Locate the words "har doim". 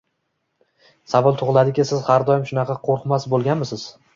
2.09-2.49